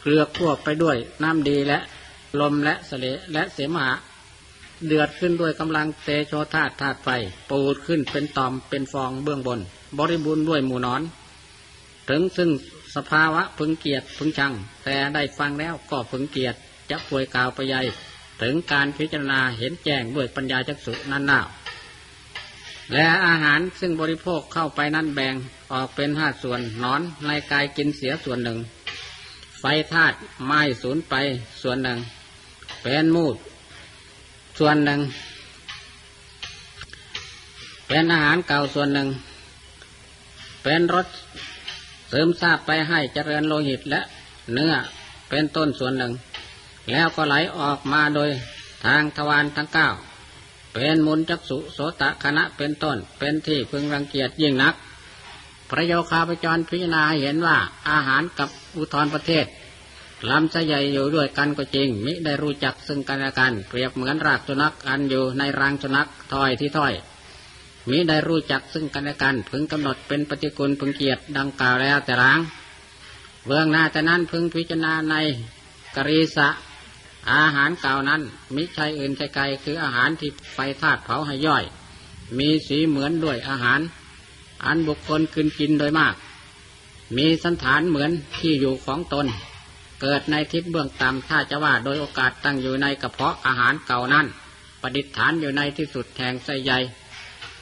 [0.00, 1.78] เกลือควไปด้วยน้ำดีและ
[2.40, 3.92] ลมและเสลและเสมหะ
[4.86, 7.08] เดือดขึ้นด้วยกำลังเตโชธาตุธาตุไฟ
[7.50, 9.60] ปูดขึ้นเป็นตอมเป็นฟองเบื้องบน
[9.98, 11.02] บริบูรณ์ด้วยหมูนอน
[12.08, 12.50] ถึงซึ่ง
[12.96, 14.52] สภาวะพึงเกียรติพึงชัง
[14.84, 16.58] แต่ได้ฟังแล้วก็พึงเกียรติ
[16.90, 17.82] จะป่วยกาวไปใหญ่
[18.42, 21.40] ถึงการพิจารณาเห็นแจ้งด้วยปัญญาจักสุนั่นน่า
[22.92, 25.34] และอาหารซึ่งบริโภคเข้าไปนั้นแบ่ง
[25.72, 28.58] ออกเป็นห้าส่วนนอนในกายกินเสียส่วนหนึ่ง
[29.60, 31.14] ไฟธาตุไม้สูญไป
[31.62, 31.98] ส่วนหนึ่ง
[32.82, 33.36] เป็นมูด
[34.58, 35.00] ส่วนหนึ่ง
[37.88, 39.08] เป็นอาหารเก่าส่วนหนึ่ง
[40.62, 41.06] เป็นรส
[42.10, 44.00] เสริมซาบไปให้เจริญโลหิตและ
[44.54, 44.72] เนื้อ
[45.28, 46.12] เป็นต้นส่วนหนึ่ง
[46.90, 48.30] แล้วก็ไหลออกมาโดย
[48.84, 49.88] ทางทวารทั้งเก้า
[50.72, 54.74] เป็นมุนจักสุโสตะคณะเป็นต้น เป็นที่พึงรังเกียจยิ่งนัก
[55.70, 57.56] พระโยคาพจรพิจารณาเห็นว่า
[57.90, 59.46] อาหารกับอุทธรประเทศ
[60.30, 66.94] ลำไส้ใหญ่อยู่ด้วยกันก็จริง มิได้รู้จักซึ่งกันและกัน เปรียบเหมือนรากสุนัขอันอยู่ในรังสุนัขถอยที่ถอย
[67.88, 72.40] มิได้รู้จักซึ่งกันและกัน พึงกำหนดเป็นปฏิกูลพึงเกียรติดังกล่าวแล้วแต่ล้าง
[73.46, 75.14] เบื้องหน้าแต่นั้นพึงพิจารณาใน
[75.96, 76.48] กรีสะ
[77.32, 78.22] อาหารเก่านั้น
[78.54, 81.64] มิใช่อื่นใช่ไกลคืออาหารที่ไฟธาตุเผาให้ย่อย
[82.38, 83.80] มีสีเหมือนด้วยอาหาร
[84.64, 86.14] อันบุคคลกินกินโดยมาก
[87.16, 89.26] มีสันฐานเหมือนที่อยู่ของตน
[90.00, 94.26] เกิดในทิศเบื้องต่ำถ้าจะว่าโดยโอกาสตั้งอยู่ในกระเพาะอาหารเก่านั้น
[94.82, 96.78] ประดิษฐานอยู่ในที่สุดแห่งไส้ใหญ่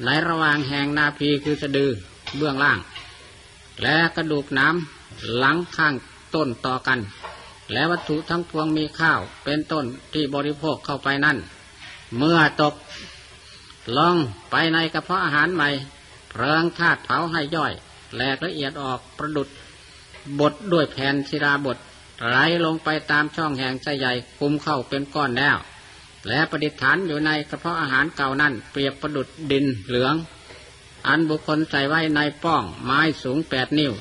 [0.04, 1.90] ในระหว่างแห่งนาพีคือสะดือ
[2.36, 2.78] เบื้องล่าง
[3.82, 5.94] และกระดูกน้ำหลังข้าง
[6.34, 6.98] ต้นต่อกัน
[7.72, 11.38] และวัตถุทั้งพวงมีข้าวเป็นต้นที่บริโภคเข้าไปนั่น
[12.16, 12.74] เมื่อตก
[13.98, 14.16] ลง
[14.50, 15.68] ไปในกระเพาะอาหารใหม่
[16.30, 17.72] เพลิงธาตุเผาให้ย่อย
[18.14, 19.48] แหลกละเอียดออกประดุด
[20.40, 21.78] บดด้วยแผ่นศิลาบด
[22.26, 25.56] ไหลลงไปตามช่องแห่งไส้ใหญ่คุมเข้าเป็นก้อนแล้ว
[26.28, 30.14] และประดิษฐานอยู่ในกระเพาะอาหารเก่านั่น เปรียบประดุดดินเหลือง
[31.08, 33.92] อันบุคคลใส่ไว้ในป้องไม้สูงแปดนิ้ว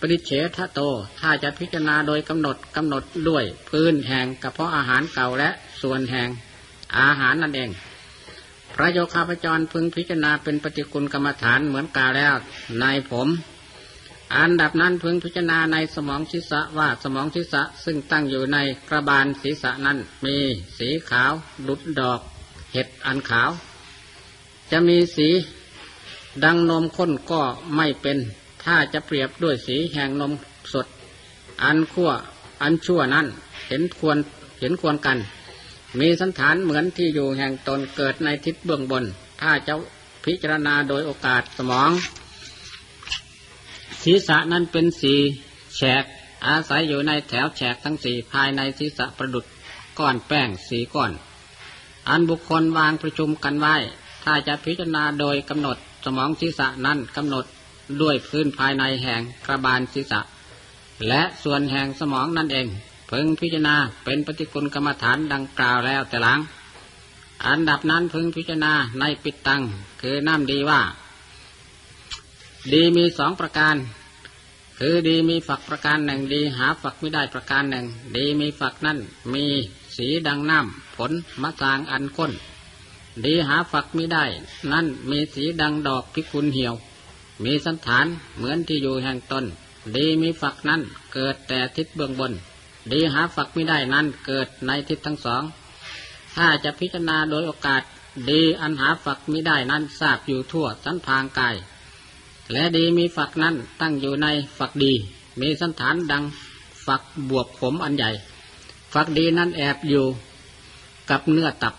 [0.00, 0.80] ปริเฉทโต
[1.20, 5.50] ถ้าจะพิจารณาโดยกำหนดกำหนดด้วยพื้นแห่งกระเพาะอาหารเก่าและ
[5.82, 6.28] ส่วนแห่ง
[6.98, 7.70] อาหารนั่นเอง
[8.74, 12.34] พระโยคาพจรพึงพิจารณาเป็นปฏิกุลกรรมฐานเหมือนกาแล้ว
[12.80, 13.28] ในผม
[14.36, 18.58] อันดับนั้นพึงพิจารณาในสมองศีรษะว่าสมองศีรษะซึ่งตั้งอยู่ใน
[18.88, 20.36] กระบาลศีรษะนั้นมี
[20.78, 21.32] สีขาว
[21.68, 22.20] ดุดดอก
[22.72, 23.50] เห็ดอันขาว
[24.70, 25.28] จะมีสี
[26.44, 27.40] ดังนมข้นก็
[27.76, 28.18] ไม่เป็น
[28.64, 30.32] ถ้าจะเปรียบด้วยสีแห่งนม
[30.72, 30.86] สด
[31.64, 32.10] อันขั้ว
[32.62, 33.26] อันชั่วนั้น
[33.68, 34.16] เห็นควร
[34.60, 35.18] เห็นควรกัน
[36.00, 39.04] มีสันฐานเหมือนที่อยู่แห่งตนเกิดในทิศเบื้องบน
[39.40, 39.74] ถ้าจะ
[40.24, 41.90] พิจารณาโดยโอกาสสมอง
[44.02, 45.14] ศีรษะนั้นเป็นสี
[45.76, 46.04] แฉก
[46.46, 49.44] อาศัยอยู่ในแถวแฉกทั้งสี่ภายในศีรษะประดุด
[49.98, 51.12] ก้อนแป้งสีก้อน
[52.08, 53.76] อันบุคคลวางประชุมกันไว้
[54.24, 57.44] ถ้าจะพิจารณาโดยกำหนดสมองศีรษะนั้นกำหนด
[58.02, 60.20] ด้วยพื้นภายในแห่งกระบาลศีรษะ
[61.08, 62.66] และส่วนแห่งสมองนั่นเอง
[63.08, 66.40] เพึงพิจารณาเป็นปฏิกุลกรรมฐานดังกล่าวแล้วแต่หลัง
[67.46, 69.62] อันดับนั้นพึงพิจารณาในปิดตัง
[70.00, 70.80] คือน้ำดีว่า
[72.72, 73.76] ดีมีสองประการ
[74.78, 78.98] คือดีมีฝักประการหนึ่งดีหาฝักไม่ได้ประการหนึ่ง ดีมีฝักนั่น
[79.34, 79.44] มี
[79.96, 82.32] สีดังน้ำผลมะสางอันข้น
[83.24, 84.24] ดีหาฝักไม่ได้
[84.72, 86.74] นั่นมีสีดังดอกพิกุลเหี่ยว
[87.44, 89.44] มีสันฐานเหมือนที่อยู่แห่งตน
[89.96, 90.80] ดีมีฝักนั้น
[91.14, 92.32] เกิดแต่ทิศเบื้องบน
[92.92, 95.42] ดีหาฝักไม่ได้นั้นเกิดในทิศทั้งสอง
[96.36, 97.82] ถ้าจะพิจารณาโดยโอกาส
[98.30, 101.56] ดีอันหาฝักไม่ได้นั้นทราบอยู่ทั่วสันพางกาย
[102.52, 104.26] และดีมีฝักนั้นตั้งอยู่ใน
[104.58, 104.92] ฝักดี
[105.40, 106.24] มีสันฐานดัง
[106.86, 108.10] ฝักบวบขมอันใหญ่
[108.94, 110.04] ฝักดีนั้นแอบอยู่
[111.10, 111.74] กับเนื้อตับ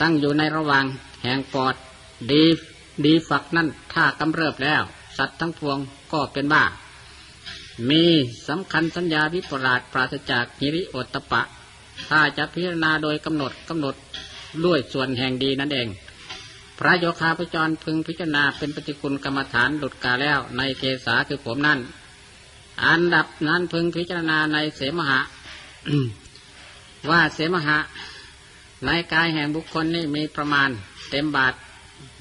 [0.00, 0.84] ตั้งอยู่ในระหว่าง
[1.22, 1.74] แห่งปอด
[2.32, 2.44] ดี
[3.04, 4.82] ดีฝักนั่นถ้ากำเริบแล้ว
[5.18, 5.78] สัตว์ทั้งพวง
[6.12, 6.64] ก็เป็นบ้า
[7.90, 8.04] มี
[8.48, 11.42] สำคัญสัญญาวิปราชปราศจากนิริโอตปะ
[12.08, 13.94] ถ้าจะพิจารณาโดยกำหนดกำหนด
[14.64, 15.88] ด้วยส่วนแห่งดีนั่นเอง
[16.78, 21.80] พระโยคาพจรพึงพิจารณาเป็นปฏิคุณกรรมฐานหลุดกาแล้วในเกษาคือผมนั่น
[22.84, 25.20] อันดับนั้นพึงพิจารณาในเสมหะ
[27.10, 27.78] ว่าเสมหะ
[28.86, 30.68] ในกายแห่งบุคคลนี้มีประมาณ
[31.10, 31.54] เต็มบาท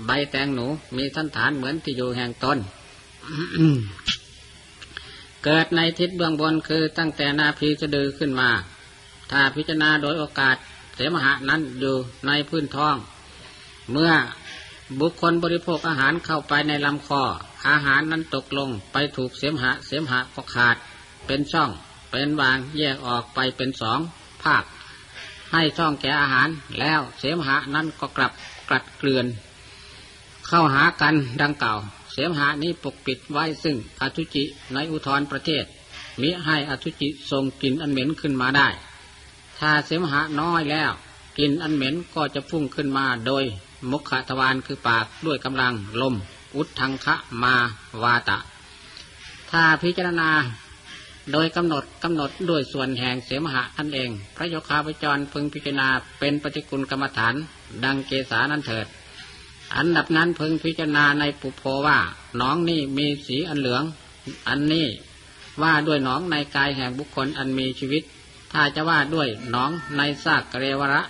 [0.05, 0.65] ใบแตงหนู
[0.97, 2.57] มีสันฐานเหมือนที่อยู่แห่งตน
[5.43, 8.49] เกิดในทิศเบื้องบนคือตั้งแต่นาพีจะดือขึ้นมา
[9.31, 10.55] ถ้าพิจารณาโดยโอกาส
[10.95, 11.95] เสมหะนั้นอยู่
[12.27, 12.95] ในพื้นท้อง
[13.91, 14.11] เมื่อ
[14.99, 17.23] บุคคลบริโภคอาหารเข้าไปในลำคอ
[17.69, 20.75] อาหารนั้นตกลงไปถูกเสมหะ เสมหะก็ขาด
[21.27, 21.69] เป็นช่อง
[22.11, 23.99] เป็นวางแยกออกไปเป็นสอง
[24.43, 24.63] ภาค
[25.51, 26.47] ให้ช่องแก่อาหาร
[26.79, 28.31] แล้วเสมหะนั้นก็กลับ
[28.69, 29.25] กลัดเกลื่อน
[30.47, 31.73] เข้าหากันดังเก่า
[32.11, 35.65] เสมหานี้ปกปิดไว้ซึ่งอทุจิในอุทธรประเทศ
[36.21, 38.67] มิให้อทุจิทรงกลิ่นอันเหม็นขึ้นมาได้
[39.59, 40.91] ถ้าเสมหะน้อยแล้ว
[41.37, 43.43] กลิ่นอันเหม็นก็จะพุ่งขึ้นมาโดย
[43.91, 46.15] มุขทวารคือปากด้วยกำลังลม
[46.55, 47.53] อุดทังคะมา
[48.03, 48.37] วาตะ
[49.51, 50.29] ถ้าพิจารณา
[51.31, 55.87] โดยกำหนดกำหนดด้วยส่วนแห่งเสมหะท่นเอง พระโยคาพจรพึงพิจารณา
[56.19, 57.35] เป็นปฏิกุลกรรมฐาน
[57.83, 58.87] ดังเกษานั้นเถิด
[59.75, 61.99] อันดับนั้นพึงพิจารณาในปุโพว่า
[62.37, 63.83] หนองนี่มีสีอันเหลือง
[64.47, 64.87] อันนี้
[65.61, 68.03] ว่าด้วยหนองในกายแห่งบุคคลอันมีชีวิต
[68.51, 71.03] ถ้าจะว่าด้วยหนองในซากเกเรวระ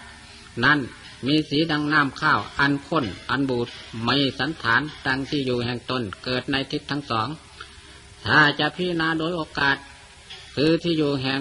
[0.63, 0.79] นั้น
[1.25, 3.67] มีสีดังน้ำข้าว อันข้น อันบูด
[4.03, 7.27] ไมีสันฐานดังที่อยู่แห่งตนเกิดในทิศทั้งสอง
[8.27, 9.77] ถ้าจะพิจารณาโดยโอกาส
[10.55, 11.39] คือที่อยู่แห่ง